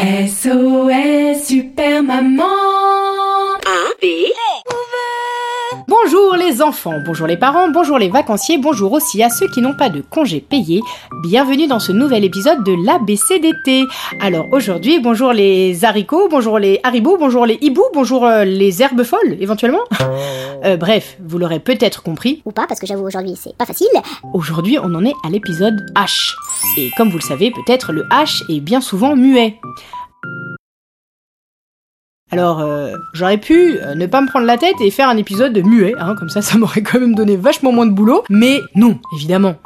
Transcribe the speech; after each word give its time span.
SOS 0.00 1.44
Super 1.46 2.00
Maman. 2.00 2.40
A, 2.40 3.92
B, 4.00 4.32
Bonjour 5.90 6.36
les 6.36 6.62
enfants, 6.62 7.00
bonjour 7.04 7.26
les 7.26 7.36
parents, 7.36 7.68
bonjour 7.68 7.98
les 7.98 8.08
vacanciers, 8.08 8.58
bonjour 8.58 8.92
aussi 8.92 9.24
à 9.24 9.28
ceux 9.28 9.48
qui 9.48 9.60
n'ont 9.60 9.74
pas 9.74 9.88
de 9.88 10.00
congés 10.00 10.40
payés. 10.40 10.82
Bienvenue 11.24 11.66
dans 11.66 11.80
ce 11.80 11.90
nouvel 11.90 12.22
épisode 12.22 12.62
de 12.62 12.76
l'ABCDT. 12.86 13.88
Alors 14.20 14.46
aujourd'hui, 14.52 15.00
bonjour 15.00 15.32
les 15.32 15.84
haricots, 15.84 16.28
bonjour 16.30 16.60
les 16.60 16.78
haribots, 16.84 17.16
bonjour 17.18 17.44
les 17.44 17.58
hiboux, 17.60 17.88
bonjour 17.92 18.24
euh, 18.24 18.44
les 18.44 18.80
herbes 18.82 19.02
folles 19.02 19.36
éventuellement. 19.40 19.82
Euh, 20.62 20.76
bref, 20.76 21.16
vous 21.24 21.38
l'aurez 21.38 21.58
peut-être 21.58 22.02
compris, 22.02 22.42
Ou 22.44 22.52
pas, 22.52 22.66
parce 22.66 22.78
que 22.78 22.86
j'avoue, 22.86 23.06
aujourd'hui, 23.06 23.34
c'est 23.34 23.56
pas 23.56 23.64
facile. 23.64 23.88
aujourd'hui 24.34 24.78
on 24.78 24.94
en 24.94 25.02
est 25.06 25.14
à 25.24 25.30
l'épisode 25.30 25.74
H. 25.96 26.34
Et 26.76 26.90
comme 26.98 27.08
vous 27.08 27.16
le 27.16 27.22
savez, 27.22 27.50
peut-être 27.50 27.92
le 27.92 28.02
H 28.10 28.42
est 28.54 28.60
bien 28.60 28.82
souvent 28.82 29.16
muet. 29.16 29.58
Alors, 32.32 32.60
euh, 32.60 32.96
j'aurais 33.12 33.38
pu 33.38 33.78
euh, 33.78 33.94
ne 33.94 34.06
pas 34.06 34.20
me 34.20 34.28
prendre 34.28 34.46
la 34.46 34.56
tête 34.56 34.76
et 34.80 34.90
faire 34.90 35.08
un 35.08 35.16
épisode 35.16 35.56
muet, 35.64 35.94
hein, 35.98 36.14
comme 36.16 36.28
ça, 36.28 36.42
ça 36.42 36.58
m'aurait 36.58 36.82
quand 36.82 37.00
même 37.00 37.14
donné 37.14 37.36
vachement 37.36 37.72
moins 37.72 37.86
de 37.86 37.92
boulot. 37.92 38.24
Mais 38.30 38.60
non, 38.74 38.98
évidemment. 39.16 39.56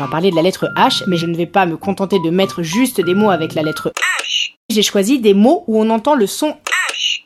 On 0.00 0.04
va 0.04 0.10
parler 0.10 0.30
de 0.30 0.36
la 0.36 0.42
lettre 0.42 0.68
H, 0.76 1.04
mais 1.06 1.16
je 1.16 1.26
ne 1.26 1.36
vais 1.36 1.46
pas 1.46 1.66
me 1.66 1.76
contenter 1.76 2.18
de 2.24 2.30
mettre 2.30 2.62
juste 2.62 3.00
des 3.00 3.14
mots 3.14 3.30
avec 3.30 3.54
la 3.54 3.62
lettre 3.62 3.92
H. 3.96 4.52
J'ai 4.68 4.82
choisi 4.82 5.18
des 5.18 5.34
mots 5.34 5.64
où 5.66 5.80
on 5.80 5.90
entend 5.90 6.14
le 6.14 6.26
son 6.26 6.56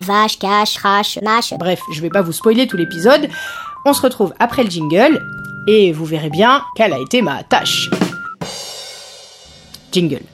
Vache, 0.01 0.39
cache, 0.39 0.75
crash, 0.75 1.19
mâche. 1.23 1.55
Bref, 1.59 1.81
je 1.93 2.01
vais 2.01 2.11
pas 2.11 2.23
vous 2.23 2.33
spoiler 2.33 2.67
tout 2.67 2.77
l'épisode. 2.77 3.29
On 3.85 3.93
se 3.93 4.03
retrouve 4.03 4.35
après 4.39 4.65
le 4.65 4.71
jingle 4.71 5.23
et 5.67 5.93
vous 5.93 6.05
verrez 6.05 6.31
bien 6.31 6.63
quelle 6.77 6.93
a 6.93 6.99
été 6.99 7.23
ma 7.23 7.43
tâche. 7.45 7.91
Jingle. 9.93 10.32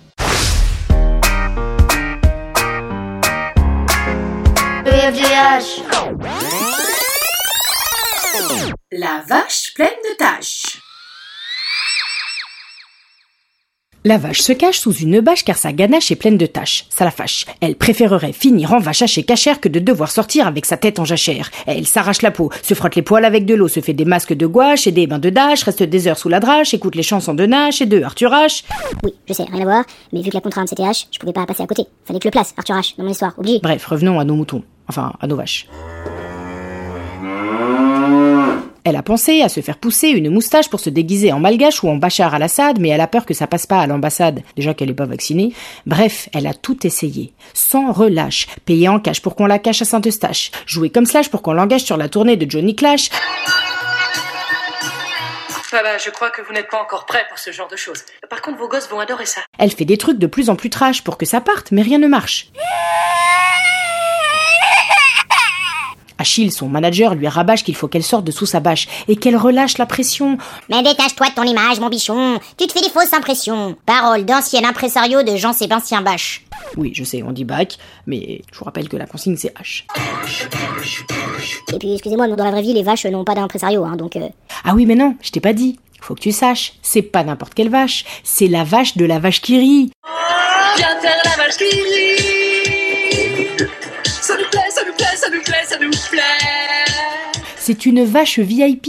La 8.92 9.24
vache 9.26 9.72
pleine 9.74 9.88
de 9.88 10.16
taches. 10.18 10.82
La 14.04 14.18
vache 14.18 14.42
se 14.42 14.52
cache 14.52 14.78
sous 14.78 14.92
une 14.92 15.20
bâche 15.20 15.44
car 15.44 15.56
sa 15.56 15.72
ganache 15.72 16.10
est 16.10 16.16
pleine 16.16 16.36
de 16.36 16.44
taches. 16.44 16.84
Ça 16.90 17.06
la 17.06 17.10
fâche. 17.10 17.46
Elle 17.62 17.76
préférerait 17.76 18.34
finir 18.34 18.74
en 18.74 18.80
vache 18.80 19.00
hachée 19.00 19.22
cachère 19.22 19.62
que 19.62 19.70
de 19.70 19.78
devoir 19.78 20.10
sortir 20.10 20.46
avec 20.46 20.66
sa 20.66 20.76
tête 20.76 20.98
en 20.98 21.06
jachère. 21.06 21.50
Elle 21.66 21.86
s'arrache 21.86 22.20
la 22.20 22.30
peau, 22.30 22.50
se 22.62 22.74
frotte 22.74 22.94
les 22.94 23.00
poils 23.00 23.24
avec 23.24 23.46
de 23.46 23.54
l'eau, 23.54 23.68
se 23.68 23.80
fait 23.80 23.94
des 23.94 24.04
masques 24.04 24.34
de 24.34 24.46
gouache 24.46 24.86
et 24.86 24.92
des 24.92 25.06
bains 25.06 25.18
de 25.18 25.30
dash, 25.30 25.62
reste 25.62 25.84
des 25.84 26.06
heures 26.06 26.18
sous 26.18 26.28
la 26.28 26.40
drache, 26.40 26.74
écoute 26.74 26.96
les 26.96 27.02
chansons 27.02 27.32
de 27.32 27.46
Nash 27.46 27.80
et 27.80 27.86
de 27.86 28.02
Arthur 28.02 28.30
H. 28.32 28.62
Oui, 29.04 29.14
je 29.26 29.32
sais, 29.32 29.44
rien 29.44 29.62
à 29.62 29.64
voir, 29.64 29.84
mais 30.12 30.20
vu 30.20 30.28
que 30.28 30.34
la 30.34 30.42
contrainte 30.42 30.68
c'était 30.68 30.82
H, 30.82 31.06
je 31.10 31.18
pouvais 31.18 31.32
pas 31.32 31.46
passer 31.46 31.62
à 31.62 31.66
côté. 31.66 31.86
Fallait 32.04 32.18
que 32.18 32.24
je 32.24 32.28
le 32.28 32.32
place, 32.32 32.52
Arthur 32.58 32.76
H, 32.76 32.98
dans 32.98 33.04
mon 33.04 33.10
histoire, 33.10 33.32
obligé. 33.38 33.58
Bref, 33.62 33.86
revenons 33.86 34.20
à 34.20 34.24
nos 34.24 34.34
moutons. 34.34 34.62
Enfin, 34.88 35.12
à 35.20 35.26
nos 35.26 35.36
vaches. 35.36 35.66
Elle 38.84 38.96
a 38.96 39.02
pensé 39.02 39.42
à 39.42 39.50
se 39.50 39.60
faire 39.60 39.76
pousser 39.76 40.08
une 40.08 40.30
moustache 40.30 40.70
pour 40.70 40.80
se 40.80 40.88
déguiser 40.88 41.30
en 41.30 41.40
malgache 41.40 41.82
ou 41.82 41.90
en 41.90 41.96
Bachar 41.96 42.34
al-Assad, 42.34 42.78
mais 42.80 42.88
elle 42.88 43.02
a 43.02 43.06
peur 43.06 43.26
que 43.26 43.34
ça 43.34 43.46
passe 43.46 43.66
pas 43.66 43.80
à 43.80 43.86
l'ambassade, 43.86 44.40
déjà 44.56 44.72
qu'elle 44.72 44.88
est 44.88 44.94
pas 44.94 45.04
vaccinée. 45.04 45.52
Bref, 45.84 46.30
elle 46.32 46.46
a 46.46 46.54
tout 46.54 46.86
essayé. 46.86 47.34
Sans 47.52 47.92
relâche. 47.92 48.46
Payer 48.64 48.88
en 48.88 48.98
cash 48.98 49.20
pour 49.20 49.36
qu'on 49.36 49.44
la 49.44 49.58
cache 49.58 49.82
à 49.82 49.84
Saint-Eustache. 49.84 50.52
Jouer 50.64 50.88
comme 50.88 51.04
Slash 51.04 51.28
pour 51.28 51.42
qu'on 51.42 51.52
l'engage 51.52 51.84
sur 51.84 51.98
la 51.98 52.08
tournée 52.08 52.36
de 52.36 52.50
Johnny 52.50 52.74
Clash. 52.74 53.10
Bah, 55.70 55.98
je 56.02 56.08
crois 56.08 56.30
que 56.30 56.40
vous 56.40 56.54
n'êtes 56.54 56.70
pas 56.70 56.80
encore 56.80 57.04
prêt 57.04 57.26
pour 57.28 57.38
ce 57.38 57.52
genre 57.52 57.68
de 57.68 57.76
choses. 57.76 58.02
Par 58.30 58.40
contre, 58.40 58.56
vos 58.56 58.68
gosses 58.68 58.88
vont 58.88 59.00
adorer 59.00 59.26
ça. 59.26 59.42
Elle 59.58 59.70
fait 59.70 59.84
des 59.84 59.98
trucs 59.98 60.18
de 60.18 60.26
plus 60.26 60.48
en 60.48 60.56
plus 60.56 60.70
trash 60.70 61.04
pour 61.04 61.18
que 61.18 61.26
ça 61.26 61.42
parte, 61.42 61.72
mais 61.72 61.82
rien 61.82 61.98
ne 61.98 62.08
marche. 62.08 62.50
Achille, 66.18 66.50
son 66.52 66.68
manager, 66.68 67.14
lui 67.14 67.28
rabâche 67.28 67.62
qu'il 67.64 67.76
faut 67.76 67.88
qu'elle 67.88 68.02
sorte 68.02 68.24
de 68.24 68.32
sous 68.32 68.46
sa 68.46 68.60
bâche 68.60 68.88
et 69.06 69.16
qu'elle 69.16 69.36
relâche 69.36 69.78
la 69.78 69.86
pression. 69.86 70.36
Mais 70.68 70.82
détache-toi 70.82 71.28
de 71.28 71.34
ton 71.34 71.44
image, 71.44 71.78
mon 71.80 71.88
bichon. 71.88 72.40
Tu 72.58 72.66
te 72.66 72.72
fais 72.72 72.80
des 72.80 72.90
fausses 72.90 73.12
impressions. 73.12 73.76
Parole 73.86 74.24
d'ancien 74.24 74.64
impresario 74.64 75.22
de 75.22 75.36
Jean-Sébastien 75.36 76.02
Bach. 76.02 76.40
Oui, 76.76 76.90
je 76.94 77.04
sais, 77.04 77.22
on 77.22 77.30
dit 77.32 77.44
bac, 77.44 77.78
mais 78.06 78.42
je 78.52 78.58
vous 78.58 78.64
rappelle 78.64 78.88
que 78.88 78.96
la 78.96 79.06
consigne 79.06 79.36
c'est 79.36 79.54
H. 79.56 79.84
Et 81.72 81.78
puis, 81.78 81.92
excusez-moi, 81.94 82.26
mais 82.26 82.36
dans 82.36 82.44
la 82.44 82.50
vraie 82.50 82.62
vie, 82.62 82.72
les 82.74 82.82
vaches 82.82 83.06
n'ont 83.06 83.24
pas 83.24 83.34
d'impresario, 83.34 83.84
hein, 83.84 83.96
donc... 83.96 84.16
euh, 84.16 84.28
Ah 84.64 84.72
oui, 84.74 84.86
mais 84.86 84.94
non, 84.96 85.14
je 85.22 85.30
t'ai 85.30 85.40
pas 85.40 85.52
dit. 85.52 85.78
Faut 86.00 86.14
que 86.14 86.20
tu 86.20 86.32
saches, 86.32 86.74
c'est 86.82 87.02
pas 87.02 87.22
n'importe 87.24 87.54
quelle 87.54 87.70
vache, 87.70 88.04
c'est 88.24 88.46
la 88.48 88.64
vache 88.64 88.96
de 88.96 89.04
la 89.04 89.18
vache 89.18 89.40
qui 89.40 89.58
rit. 89.58 89.90
Viens 90.76 91.00
faire 91.00 91.16
la 91.24 91.30
vache 91.44 91.56
qui 91.56 91.64
rit. 91.64 92.37
Ça 94.98 95.30
plaît, 95.30 95.64
ça 95.64 95.78
plaît. 95.78 96.20
C'est 97.56 97.86
une 97.86 98.04
vache 98.04 98.38
VIP. 98.38 98.88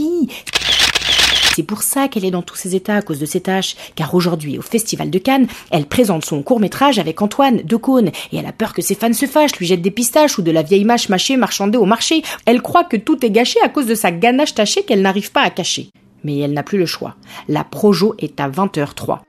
C'est 1.54 1.62
pour 1.62 1.82
ça 1.82 2.08
qu'elle 2.08 2.24
est 2.24 2.30
dans 2.30 2.42
tous 2.42 2.56
ces 2.56 2.74
états 2.74 2.96
à 2.96 3.02
cause 3.02 3.18
de 3.18 3.26
ses 3.26 3.40
tâches. 3.40 3.76
Car 3.94 4.14
aujourd'hui, 4.14 4.58
au 4.58 4.62
Festival 4.62 5.10
de 5.10 5.18
Cannes, 5.18 5.46
elle 5.70 5.86
présente 5.86 6.24
son 6.24 6.42
court-métrage 6.42 6.98
avec 6.98 7.20
Antoine 7.20 7.62
de 7.62 7.76
Caunes. 7.76 8.10
Et 8.32 8.38
elle 8.38 8.46
a 8.46 8.52
peur 8.52 8.72
que 8.72 8.82
ses 8.82 8.94
fans 8.94 9.12
se 9.12 9.26
fâchent, 9.26 9.56
lui 9.56 9.66
jettent 9.66 9.82
des 9.82 9.90
pistaches 9.90 10.38
ou 10.38 10.42
de 10.42 10.50
la 10.50 10.62
vieille 10.62 10.84
mâche 10.84 11.08
mâchée 11.08 11.36
marchandée 11.36 11.78
au 11.78 11.84
marché. 11.84 12.22
Elle 12.46 12.62
croit 12.62 12.84
que 12.84 12.96
tout 12.96 13.24
est 13.24 13.30
gâché 13.30 13.58
à 13.64 13.68
cause 13.68 13.86
de 13.86 13.94
sa 13.94 14.10
ganache 14.10 14.54
tachée 14.54 14.82
qu'elle 14.82 15.02
n'arrive 15.02 15.32
pas 15.32 15.42
à 15.42 15.50
cacher. 15.50 15.90
Mais 16.24 16.38
elle 16.38 16.52
n'a 16.52 16.62
plus 16.62 16.78
le 16.78 16.86
choix. 16.86 17.16
La 17.48 17.64
projo 17.64 18.14
est 18.18 18.40
à 18.40 18.48
20h03. 18.48 19.20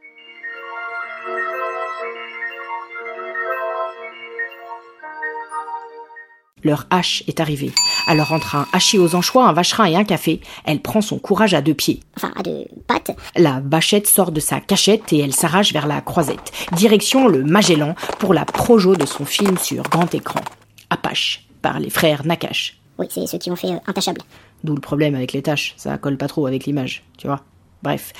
Leur 6.63 6.85
hache 6.89 7.23
est 7.27 7.39
arrivée. 7.39 7.71
Alors 8.07 8.31
entre 8.31 8.55
un 8.55 8.67
hachis 8.73 8.99
aux 8.99 9.15
anchois, 9.15 9.47
un 9.47 9.53
vacherin 9.53 9.85
et 9.85 9.95
un 9.95 10.03
café, 10.03 10.41
elle 10.65 10.81
prend 10.81 11.01
son 11.01 11.19
courage 11.19 11.53
à 11.53 11.61
deux 11.61 11.73
pieds. 11.73 12.01
Enfin, 12.17 12.31
à 12.35 12.43
deux 12.43 12.65
pattes. 12.87 13.11
La 13.35 13.61
vachette 13.63 14.07
sort 14.07 14.31
de 14.31 14.39
sa 14.39 14.59
cachette 14.59 15.11
et 15.13 15.19
elle 15.19 15.33
s'arrache 15.33 15.73
vers 15.73 15.87
la 15.87 16.01
croisette. 16.01 16.51
Direction 16.73 17.27
le 17.27 17.43
Magellan 17.43 17.95
pour 18.19 18.33
la 18.33 18.45
projo 18.45 18.95
de 18.95 19.05
son 19.05 19.25
film 19.25 19.57
sur 19.57 19.83
grand 19.83 20.13
écran. 20.13 20.41
Apache, 20.89 21.47
par 21.61 21.79
les 21.79 21.89
frères 21.89 22.25
Nakash. 22.25 22.77
Oui, 22.97 23.07
c'est 23.09 23.25
ceux 23.25 23.37
qui 23.37 23.49
ont 23.49 23.55
fait 23.55 23.71
euh, 23.71 23.79
Intachable. 23.87 24.21
D'où 24.63 24.75
le 24.75 24.81
problème 24.81 25.15
avec 25.15 25.33
les 25.33 25.41
tâches, 25.41 25.73
ça 25.77 25.97
colle 25.97 26.17
pas 26.17 26.27
trop 26.27 26.45
avec 26.45 26.65
l'image, 26.65 27.03
tu 27.17 27.27
vois. 27.27 27.41
Bref. 27.83 28.13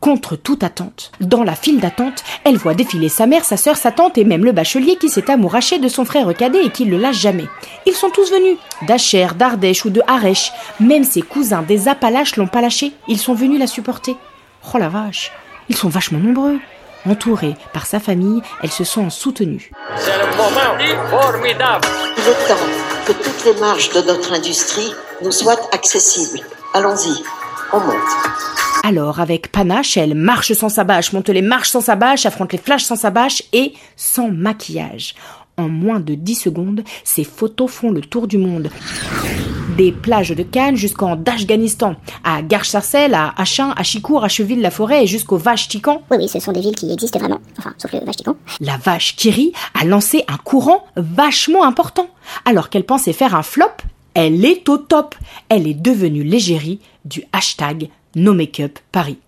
Contre 0.00 0.34
toute 0.34 0.64
attente, 0.64 1.12
dans 1.20 1.44
la 1.44 1.54
file 1.54 1.78
d'attente, 1.78 2.24
elle 2.42 2.56
voit 2.56 2.74
défiler 2.74 3.08
sa 3.08 3.26
mère, 3.26 3.44
sa 3.44 3.56
sœur, 3.56 3.76
sa 3.76 3.92
tante 3.92 4.18
et 4.18 4.24
même 4.24 4.44
le 4.44 4.50
bachelier 4.50 4.96
qui 4.96 5.08
s'est 5.08 5.30
amouraché 5.30 5.78
de 5.78 5.86
son 5.86 6.04
frère 6.04 6.34
cadet 6.34 6.64
et 6.64 6.70
qui 6.70 6.86
le 6.86 6.96
lâche 6.96 7.20
jamais. 7.20 7.46
Ils 7.86 7.94
sont 7.94 8.10
tous 8.10 8.32
venus, 8.32 8.58
d'Acher, 8.88 9.28
d'Ardèche 9.36 9.84
ou 9.84 9.90
de 9.90 10.02
Harèche. 10.08 10.50
Même 10.80 11.04
ses 11.04 11.22
cousins 11.22 11.62
des 11.62 11.86
Appalaches 11.86 12.34
l'ont 12.34 12.48
pas 12.48 12.60
lâché, 12.60 12.92
ils 13.06 13.20
sont 13.20 13.34
venus 13.34 13.60
la 13.60 13.68
supporter. 13.68 14.16
Oh 14.74 14.78
la 14.78 14.88
vache, 14.88 15.30
ils 15.68 15.76
sont 15.76 15.88
vachement 15.88 16.18
nombreux. 16.18 16.58
Entourée 17.08 17.54
par 17.72 17.86
sa 17.86 18.00
famille, 18.00 18.42
elle 18.62 18.72
se 18.72 18.82
sent 18.82 19.08
soutenue. 19.10 19.70
C'est 19.96 20.18
le 20.18 20.36
moment 20.36 21.10
formidable. 21.10 21.86
Il 22.16 22.24
est 22.24 22.48
temps 22.48 23.06
que 23.06 23.12
toutes 23.12 23.44
les 23.44 23.60
marges 23.60 23.90
de 23.90 24.00
notre 24.02 24.32
industrie 24.32 24.92
nous 25.22 25.32
soient 25.32 25.60
accessibles. 25.72 26.40
Allons-y, 26.74 27.22
on 27.72 27.78
monte. 27.78 28.71
Alors, 28.84 29.20
avec 29.20 29.52
panache, 29.52 29.96
elle 29.96 30.16
marche 30.16 30.52
sans 30.54 30.68
sa 30.68 30.82
bâche, 30.82 31.12
monte 31.12 31.28
les 31.28 31.40
marches 31.40 31.70
sans 31.70 31.80
sa 31.80 31.94
bâche, 31.94 32.26
affronte 32.26 32.52
les 32.52 32.58
flashs 32.58 32.82
sans 32.82 32.96
sa 32.96 33.10
bâche 33.10 33.44
et 33.52 33.74
sans 33.96 34.28
maquillage. 34.28 35.14
En 35.56 35.68
moins 35.68 36.00
de 36.00 36.14
10 36.14 36.34
secondes, 36.34 36.82
ses 37.04 37.22
photos 37.22 37.70
font 37.70 37.92
le 37.92 38.00
tour 38.00 38.26
du 38.26 38.38
monde. 38.38 38.70
Des 39.76 39.92
plages 39.92 40.30
de 40.30 40.42
Cannes 40.42 40.76
jusqu'en 40.76 41.12
Afghanistan, 41.24 41.94
à 42.24 42.42
Garches-Sarcelles, 42.42 43.14
à 43.14 43.40
Achin, 43.40 43.72
à 43.76 43.84
Chicourt, 43.84 44.24
à 44.24 44.28
Cheville-la-Forêt 44.28 45.04
et 45.04 45.06
jusqu'aux 45.06 45.36
Vaches 45.36 45.68
Tican. 45.68 46.02
Oui, 46.10 46.16
oui, 46.20 46.28
ce 46.28 46.40
sont 46.40 46.52
des 46.52 46.60
villes 46.60 46.74
qui 46.74 46.90
existent 46.92 47.20
vraiment. 47.20 47.40
Enfin, 47.58 47.74
sauf 47.78 47.92
le 47.92 48.00
Vatican. 48.04 48.36
La 48.60 48.76
vache 48.78 49.14
Kiri 49.14 49.52
a 49.80 49.84
lancé 49.84 50.24
un 50.26 50.38
courant 50.38 50.84
vachement 50.96 51.64
important. 51.64 52.08
Alors 52.44 52.68
qu'elle 52.68 52.84
pensait 52.84 53.12
faire 53.12 53.36
un 53.36 53.42
flop, 53.42 53.70
elle 54.14 54.44
est 54.44 54.68
au 54.68 54.78
top. 54.78 55.14
Elle 55.48 55.66
est 55.66 55.74
devenue 55.74 56.22
l'égérie 56.22 56.80
du 57.04 57.24
hashtag 57.32 57.88
No 58.14 58.34
Make 58.34 58.60
Up 58.60 58.78
Paris. 58.90 59.18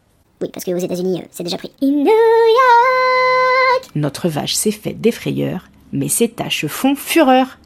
Oui, 0.40 0.48
parce 0.52 0.64
qu'aux 0.64 0.76
États-Unis, 0.76 1.20
euh, 1.22 1.26
c'est 1.30 1.44
déjà 1.44 1.56
pris. 1.56 1.72
In 1.82 1.90
New 1.90 2.04
York 2.06 3.90
Notre 3.94 4.28
vache 4.28 4.54
s'est 4.54 4.70
faite 4.70 5.00
des 5.00 5.12
frayeurs, 5.12 5.68
mais 5.92 6.08
ses 6.08 6.28
taches 6.28 6.66
font 6.66 6.94
fureur. 6.96 7.58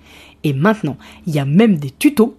Et 0.45 0.53
maintenant, 0.53 0.97
il 1.27 1.35
y 1.35 1.39
a 1.41 1.45
même 1.45 1.79
des 1.79 1.91
tutos 1.91 2.37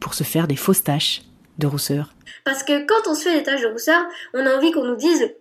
pour 0.00 0.14
se 0.14 0.24
faire 0.24 0.46
des 0.46 0.56
fausses 0.56 0.84
taches 0.84 1.22
de 1.58 1.66
rousseur. 1.66 2.12
Parce 2.44 2.62
que 2.62 2.86
quand 2.86 3.10
on 3.10 3.14
se 3.14 3.22
fait 3.22 3.38
des 3.38 3.42
taches 3.42 3.62
de 3.62 3.68
rousseur, 3.68 4.02
on 4.34 4.44
a 4.44 4.56
envie 4.56 4.70
qu'on 4.72 4.84
nous 4.84 4.96
dise 4.96 5.34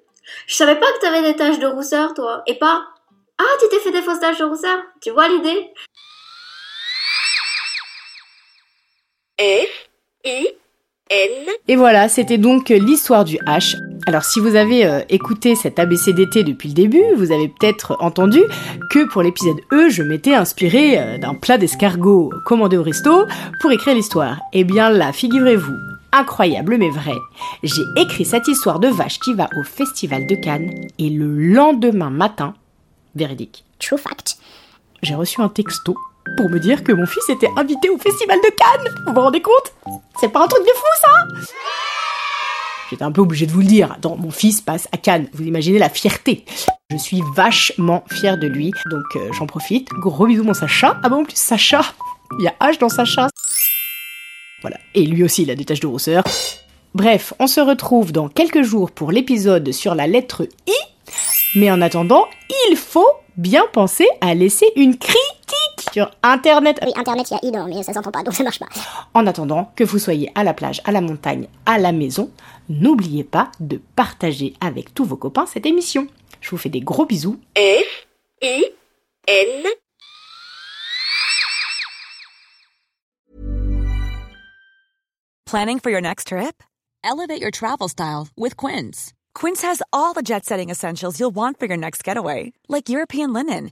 Je 0.47 0.55
savais 0.55 0.79
pas 0.79 0.85
que 0.93 1.01
t'avais 1.01 1.21
des 1.21 1.35
taches 1.35 1.59
de 1.59 1.67
rousseur, 1.67 2.13
toi. 2.13 2.43
Et 2.47 2.55
pas 2.55 2.85
Ah, 3.37 3.43
tu 3.59 3.67
t'es 3.69 3.79
fait 3.83 3.91
des 3.91 4.01
fausses 4.01 4.19
taches 4.19 4.39
de 4.39 4.45
rousseur. 4.45 4.79
Tu 5.01 5.11
vois 5.11 5.27
l'idée? 5.27 5.71
Et 11.67 11.75
voilà, 11.75 12.09
c'était 12.09 12.37
donc 12.37 12.69
l'histoire 12.69 13.23
du 13.23 13.37
H. 13.37 13.77
Alors 14.05 14.23
si 14.23 14.39
vous 14.39 14.55
avez 14.55 14.85
euh, 14.85 15.01
écouté 15.09 15.55
cet 15.55 15.79
ABCDT 15.79 16.43
depuis 16.43 16.69
le 16.69 16.73
début, 16.73 17.03
vous 17.17 17.31
avez 17.31 17.49
peut-être 17.49 17.97
entendu 17.99 18.41
que 18.89 19.05
pour 19.05 19.21
l'épisode 19.21 19.59
E, 19.73 19.89
je 19.89 20.01
m'étais 20.01 20.33
inspiré 20.33 20.97
euh, 20.97 21.17
d'un 21.17 21.33
plat 21.33 21.57
d'escargot 21.57 22.31
commandé 22.45 22.77
au 22.77 22.83
resto 22.83 23.25
pour 23.59 23.71
écrire 23.71 23.95
l'histoire. 23.95 24.39
Eh 24.53 24.63
bien 24.63 24.89
là, 24.89 25.11
figurez-vous, 25.11 25.75
incroyable 26.13 26.77
mais 26.77 26.89
vrai, 26.89 27.15
j'ai 27.63 27.83
écrit 27.97 28.23
cette 28.25 28.47
histoire 28.47 28.79
de 28.79 28.87
vache 28.87 29.19
qui 29.19 29.33
va 29.33 29.49
au 29.57 29.63
festival 29.63 30.25
de 30.25 30.35
Cannes 30.35 30.71
et 30.99 31.09
le 31.09 31.27
lendemain 31.53 32.09
matin, 32.09 32.53
véridique, 33.15 33.65
True 33.79 33.97
fact. 33.97 34.37
j'ai 35.03 35.15
reçu 35.15 35.41
un 35.41 35.49
texto 35.49 35.97
pour 36.35 36.49
me 36.49 36.59
dire 36.59 36.83
que 36.83 36.91
mon 36.91 37.05
fils 37.05 37.29
était 37.29 37.49
invité 37.55 37.89
au 37.89 37.97
festival 37.97 38.39
de 38.39 38.49
Cannes. 38.49 38.93
Vous 39.05 39.13
vous 39.13 39.21
rendez 39.21 39.41
compte? 39.41 39.73
C'est 40.19 40.29
pas 40.29 40.43
un 40.43 40.47
truc 40.47 40.63
de 40.63 40.71
fou 40.71 40.85
ça? 41.01 41.09
J'étais 42.89 43.03
un 43.03 43.11
peu 43.11 43.21
obligé 43.21 43.45
de 43.45 43.51
vous 43.51 43.59
le 43.59 43.65
dire. 43.65 43.91
Attends, 43.91 44.15
mon 44.17 44.31
fils 44.31 44.61
passe 44.61 44.87
à 44.91 44.97
Cannes. 44.97 45.27
Vous 45.33 45.43
imaginez 45.43 45.77
la 45.77 45.89
fierté. 45.89 46.45
Je 46.89 46.97
suis 46.97 47.21
vachement 47.35 48.03
fière 48.11 48.37
de 48.37 48.47
lui. 48.47 48.71
Donc 48.89 49.03
euh, 49.15 49.31
j'en 49.33 49.45
profite. 49.45 49.89
Gros 49.89 50.25
bisous 50.25 50.43
mon 50.43 50.53
Sacha. 50.53 50.99
Ah 51.03 51.09
bon, 51.09 51.21
en 51.21 51.23
plus 51.23 51.35
Sacha. 51.35 51.81
Il 52.39 52.45
y 52.45 52.47
a 52.47 52.55
H 52.61 52.79
dans 52.79 52.89
Sacha. 52.89 53.27
Voilà. 54.61 54.77
Et 54.95 55.05
lui 55.05 55.23
aussi, 55.23 55.43
il 55.43 55.51
a 55.51 55.55
des 55.55 55.65
taches 55.65 55.81
de 55.81 55.87
rousseur. 55.87 56.23
Bref, 56.95 57.33
on 57.39 57.47
se 57.47 57.59
retrouve 57.59 58.11
dans 58.11 58.29
quelques 58.29 58.63
jours 58.63 58.91
pour 58.91 59.11
l'épisode 59.11 59.71
sur 59.71 59.93
la 59.93 60.07
lettre 60.07 60.47
I. 60.65 60.73
Mais 61.55 61.69
en 61.71 61.81
attendant, 61.81 62.27
il 62.69 62.75
faut 62.75 63.09
bien 63.35 63.65
penser 63.71 64.07
à 64.21 64.33
laisser 64.33 64.71
une 64.75 64.97
critique 64.97 65.36
sur 65.91 66.11
Internet. 66.23 66.79
Oui, 66.85 66.91
Internet, 66.95 67.27
il 67.29 67.33
y 67.33 67.37
a 67.37 67.39
I 67.43 67.51
dedans, 67.51 67.67
mais 67.67 67.83
ça 67.83 67.93
s'entend 67.93 68.11
pas, 68.11 68.23
donc 68.23 68.33
ça 68.33 68.43
marche 68.43 68.59
pas. 68.59 68.67
En 69.13 69.25
attendant 69.27 69.71
que 69.75 69.83
vous 69.83 69.99
soyez 69.99 70.31
à 70.35 70.43
la 70.43 70.53
plage, 70.53 70.81
à 70.85 70.91
la 70.91 71.01
montagne, 71.01 71.47
à 71.65 71.77
la 71.77 71.91
maison, 71.91 72.29
n'oubliez 72.69 73.23
pas 73.23 73.51
de 73.59 73.81
partager 73.95 74.53
avec 74.61 74.93
tous 74.93 75.05
vos 75.05 75.17
copains 75.17 75.45
cette 75.45 75.65
émission. 75.65 76.07
Je 76.41 76.49
vous 76.49 76.57
fais 76.57 76.69
des 76.69 76.81
gros 76.81 77.05
bisous. 77.05 77.39
Planning 85.45 85.79
for 85.79 85.89
your 85.89 86.01
next 86.01 86.27
trip? 86.27 86.61
Elevate 87.05 87.39
your 87.39 87.51
travel 87.51 87.87
style 87.87 88.27
with 88.35 88.57
Quince. 88.57 89.13
Quince 89.33 89.61
has 89.61 89.81
all 89.93 90.13
the 90.13 90.21
jet 90.21 90.45
setting 90.45 90.69
essentials 90.69 91.19
you'll 91.19 91.33
want 91.33 91.57
for 91.57 91.67
your 91.67 91.77
next 91.77 92.03
getaway, 92.03 92.51
like 92.67 92.89
European 92.89 93.31
linen, 93.31 93.71